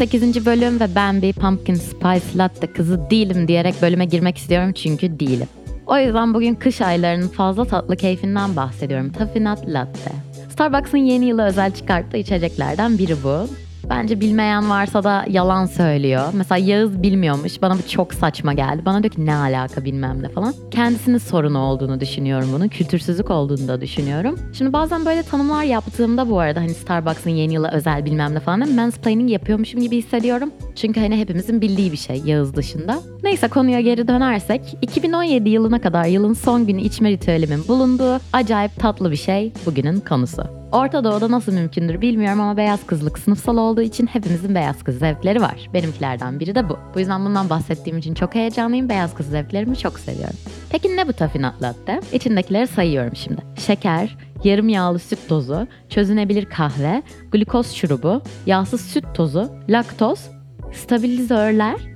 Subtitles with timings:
[0.00, 0.46] 38.
[0.46, 5.46] bölüm ve ben bir pumpkin spice latte kızı değilim diyerek bölüme girmek istiyorum çünkü değilim.
[5.86, 9.12] O yüzden bugün kış aylarının fazla tatlı keyfinden bahsediyorum.
[9.40, 10.12] Nut Latte.
[10.52, 13.48] Starbucks'ın yeni yıla özel çıkarttığı içeceklerden biri bu.
[13.90, 16.28] Bence bilmeyen varsa da yalan söylüyor.
[16.32, 17.62] Mesela Yağız bilmiyormuş.
[17.62, 18.82] Bana bu çok saçma geldi.
[18.84, 20.54] Bana diyor ki ne alaka bilmem ne falan.
[20.70, 22.68] Kendisinin sorunu olduğunu düşünüyorum bunun.
[22.68, 24.38] Kültürsüzlük olduğunu da düşünüyorum.
[24.52, 28.72] Şimdi bazen böyle tanımlar yaptığımda bu arada hani Starbucks'ın yeni yıla özel bilmem ne falan
[28.72, 30.50] mansplaining yapıyormuşum gibi hissediyorum.
[30.76, 32.98] Çünkü hani hepimizin bildiği bir şey Yağız dışında.
[33.22, 39.10] Neyse konuya geri dönersek 2017 yılına kadar yılın son günü içme ritüelimin bulunduğu acayip tatlı
[39.10, 40.59] bir şey bugünün konusu.
[40.72, 45.40] Orta Doğu'da nasıl mümkündür bilmiyorum ama beyaz kızlık sınıfsal olduğu için hepimizin beyaz kız zevkleri
[45.40, 45.70] var.
[45.74, 46.78] Benimkilerden biri de bu.
[46.94, 48.88] Bu yüzden bundan bahsettiğim için çok heyecanlıyım.
[48.88, 50.36] Beyaz kız zevklerimi çok seviyorum.
[50.70, 52.00] Peki ne bu Nut Latte?
[52.12, 53.42] İçindekileri sayıyorum şimdi.
[53.66, 60.30] Şeker, yarım yağlı süt tozu, çözünebilir kahve, glukoz şurubu, yağsız süt tozu, laktoz,
[60.72, 61.90] stabilizörler,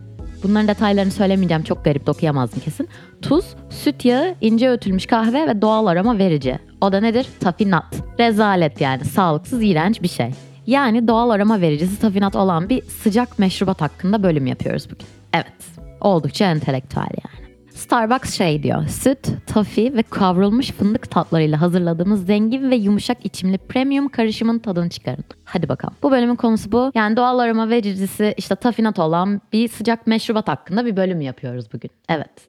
[0.45, 2.89] Bunların detaylarını söylemeyeceğim çok garip okuyamazdım kesin.
[3.23, 6.59] Tuz, süt yağı, ince ötülmüş kahve ve doğal aroma verici.
[6.85, 7.27] O da nedir?
[7.41, 7.95] Tafinat.
[8.19, 10.31] Rezalet yani sağlıksız iğrenç bir şey.
[10.67, 15.07] Yani doğal aroma vericisi tafinat olan bir sıcak meşrubat hakkında bölüm yapıyoruz bugün.
[15.35, 15.55] Evet,
[16.01, 17.49] oldukça entelektüel yani.
[17.75, 24.09] Starbucks şey diyor, süt, toffee ve kavrulmuş fındık tatlarıyla hazırladığımız zengin ve yumuşak içimli premium
[24.09, 25.25] karışımın tadını çıkarın.
[25.45, 25.95] Hadi bakalım.
[26.03, 26.93] Bu bölümün konusu bu.
[26.95, 31.91] Yani doğal aroma vericisi işte tafinat olan bir sıcak meşrubat hakkında bir bölüm yapıyoruz bugün.
[32.09, 32.47] Evet.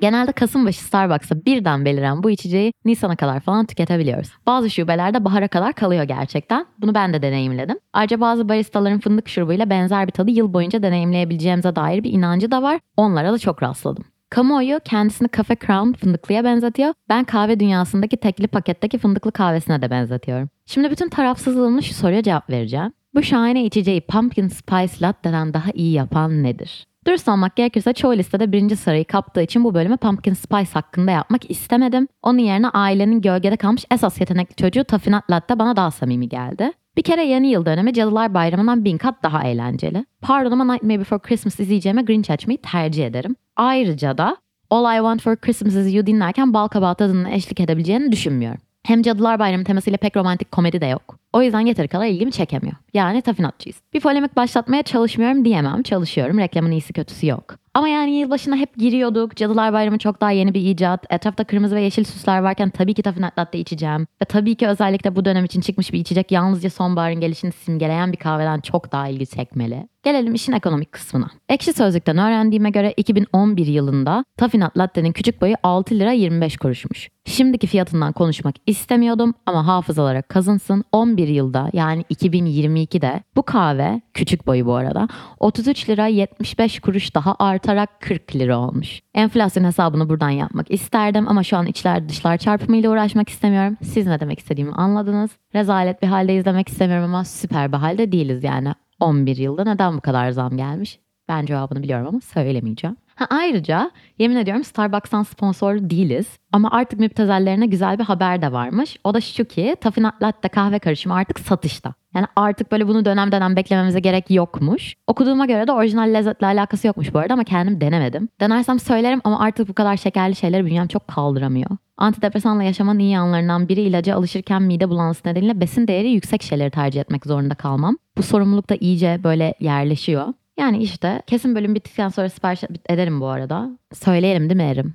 [0.00, 4.28] Genelde Kasımbaşı Starbucks'a birden beliren bu içeceği Nisan'a kadar falan tüketebiliyoruz.
[4.46, 6.66] Bazı şubelerde bahara kadar kalıyor gerçekten.
[6.78, 7.78] Bunu ben de deneyimledim.
[7.92, 12.62] Ayrıca bazı baristaların fındık şurubuyla benzer bir tadı yıl boyunca deneyimleyebileceğimize dair bir inancı da
[12.62, 12.80] var.
[12.96, 14.04] Onlara da çok rastladım.
[14.30, 16.94] Kamuoyu kendisini Cafe Crown fındıklıya benzetiyor.
[17.08, 20.48] Ben kahve dünyasındaki tekli paketteki fındıklı kahvesine de benzetiyorum.
[20.66, 22.92] Şimdi bütün tarafsızlığımla şu soruya cevap vereceğim.
[23.14, 26.86] Bu şahane içeceği Pumpkin Spice Latte'den daha iyi yapan nedir?
[27.06, 31.50] Dürüst olmak gerekirse çoğu listede birinci sırayı kaptığı için bu bölümü Pumpkin Spice hakkında yapmak
[31.50, 32.08] istemedim.
[32.22, 36.72] Onun yerine ailenin gölgede kalmış esas yetenekli çocuğu Tafinat Latte bana daha samimi geldi.
[36.96, 40.04] Bir kere yeni yıl dönemi Cadılar Bayramı'ndan bin kat daha eğlenceli.
[40.20, 43.36] Pardon ama Nightmare Before Christmas izleyeceğime Grinch açmayı tercih ederim.
[43.56, 44.36] Ayrıca da
[44.70, 48.60] All I Want For Christmas Is You dinlerken bal kabağı tadına eşlik edebileceğini düşünmüyorum.
[48.82, 51.18] Hem Cadılar Bayramı temasıyla pek romantik komedi de yok.
[51.32, 52.76] O yüzden yeteri kadar ilgimi çekemiyor.
[52.94, 53.76] Yani tafinatçıyız.
[53.94, 55.82] Bir polemik başlatmaya çalışmıyorum diyemem.
[55.82, 56.38] Çalışıyorum.
[56.38, 57.56] Reklamın iyisi kötüsü yok.
[57.74, 59.36] Ama yani yılbaşına hep giriyorduk.
[59.36, 61.04] Cadılar Bayramı çok daha yeni bir icat.
[61.10, 64.06] Etrafta kırmızı ve yeşil süsler varken tabii ki tafinat latte içeceğim.
[64.22, 68.16] Ve tabii ki özellikle bu dönem için çıkmış bir içecek yalnızca sonbaharın gelişini simgeleyen bir
[68.16, 69.88] kahveden çok daha ilgi çekmeli.
[70.02, 71.30] Gelelim işin ekonomik kısmına.
[71.48, 77.08] Ekşi Sözlük'ten öğrendiğime göre 2011 yılında Tafinat Latte'nin küçük boyu 6 lira 25 kuruşmuş.
[77.24, 84.66] Şimdiki fiyatından konuşmak istemiyordum ama hafızalara kazınsın 11 yılda yani 2022'de bu kahve küçük boyu
[84.66, 85.08] bu arada
[85.40, 89.00] 33 lira 75 kuruş daha artarak 40 lira olmuş.
[89.14, 93.76] Enflasyon hesabını buradan yapmak isterdim ama şu an içler dışlar çarpımıyla uğraşmak istemiyorum.
[93.82, 95.30] Siz ne demek istediğimi anladınız.
[95.54, 98.74] Rezalet bir halde izlemek istemiyorum ama süper bir halde değiliz yani.
[99.00, 101.00] 11 yılda neden bu kadar zam gelmiş?
[101.28, 102.96] Ben cevabını biliyorum ama söylemeyeceğim.
[103.20, 106.26] Ha, ayrıca yemin ediyorum Starbucks'tan sponsor değiliz.
[106.52, 108.96] Ama artık müptezellerine güzel bir haber de varmış.
[109.04, 111.94] O da şu ki Tafinat Latte kahve karışımı artık satışta.
[112.14, 114.94] Yani artık böyle bunu dönem dönem beklememize gerek yokmuş.
[115.06, 118.28] Okuduğuma göre de orijinal lezzetle alakası yokmuş bu arada ama kendim denemedim.
[118.40, 121.70] Denersem söylerim ama artık bu kadar şekerli şeyleri bünyem çok kaldıramıyor.
[121.96, 127.00] Antidepresanla yaşamanın iyi yanlarından biri ilaca alışırken mide bulantısı nedeniyle besin değeri yüksek şeyleri tercih
[127.00, 127.96] etmek zorunda kalmam.
[128.16, 130.26] Bu sorumluluk da iyice böyle yerleşiyor.
[130.58, 133.78] Yani işte kesin bölüm bittikten sonra sipariş ederim bu arada.
[133.94, 134.94] Söyleyelim değil mi Erim?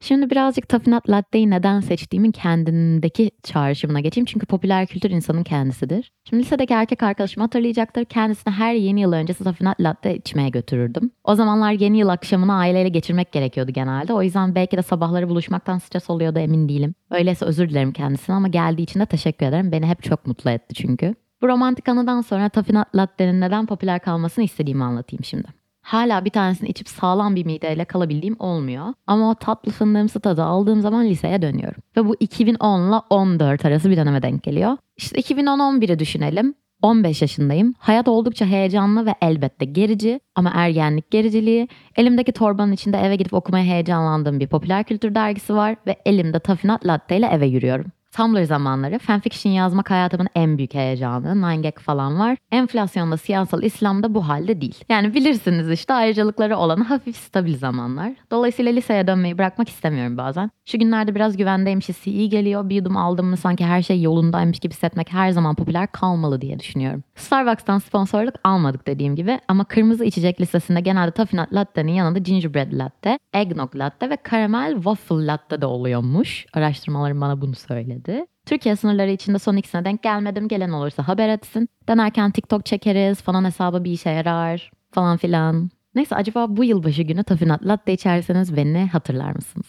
[0.00, 4.24] Şimdi birazcık Tafinat Latte'yi neden seçtiğimin kendindeki çağrışımına geçeyim.
[4.24, 6.12] Çünkü popüler kültür insanın kendisidir.
[6.28, 8.04] Şimdi lisedeki erkek arkadaşım hatırlayacaktır.
[8.04, 11.10] Kendisine her yeni yıl öncesi Tafinat Latte içmeye götürürdüm.
[11.24, 14.12] O zamanlar yeni yıl akşamını aileyle geçirmek gerekiyordu genelde.
[14.12, 16.94] O yüzden belki de sabahları buluşmaktan stres oluyordu emin değilim.
[17.10, 19.72] Öyleyse özür dilerim kendisine ama geldiği için de teşekkür ederim.
[19.72, 21.14] Beni hep çok mutlu etti çünkü.
[21.42, 26.68] Bu romantik anıdan sonra Tafinat Latte'nin neden popüler kalmasını istediğimi anlatayım şimdi hala bir tanesini
[26.68, 28.86] içip sağlam bir mideyle kalabildiğim olmuyor.
[29.06, 31.82] Ama o tatlı fındığımsı tadı aldığım zaman liseye dönüyorum.
[31.96, 34.76] Ve bu 2010 ile 14 arası bir döneme denk geliyor.
[34.96, 36.54] İşte 2010-11'i düşünelim.
[36.82, 37.74] 15 yaşındayım.
[37.78, 41.68] Hayat oldukça heyecanlı ve elbette gerici ama ergenlik gericiliği.
[41.96, 46.86] Elimdeki torbanın içinde eve gidip okumaya heyecanlandığım bir popüler kültür dergisi var ve elimde tafinat
[46.86, 47.86] latte ile eve yürüyorum.
[48.16, 51.26] Tumblr zamanları fanfiction yazmak hayatımın en büyük heyecanı.
[51.26, 52.36] 9gag falan var.
[52.50, 54.84] Enflasyonda siyasal İslam'da bu halde değil.
[54.88, 58.12] Yani bilirsiniz işte ayrıcalıkları olan hafif stabil zamanlar.
[58.30, 60.50] Dolayısıyla liseye dönmeyi bırakmak istemiyorum bazen.
[60.64, 62.68] Şu günlerde biraz güvendeymiş hissi iyi geliyor.
[62.68, 66.58] Bir yudum aldım mı sanki her şey yolundaymış gibi hissetmek her zaman popüler kalmalı diye
[66.58, 67.02] düşünüyorum.
[67.14, 73.18] Starbucks'tan sponsorluk almadık dediğim gibi ama kırmızı içecek listesinde genelde toffee latte'nin yanında gingerbread latte,
[73.34, 76.46] eggnog latte ve karamel waffle latte de oluyormuş.
[76.52, 78.05] Araştırmalarım bana bunu söyledi.
[78.46, 80.48] Türkiye sınırları içinde son ikisine denk gelmedim.
[80.48, 81.68] Gelen olursa haber etsin.
[81.88, 85.70] Denerken TikTok çekeriz falan hesabı bir işe yarar falan filan.
[85.94, 89.66] Neyse acaba bu yılbaşı günü tafinat latte içerseniz beni hatırlar mısınız?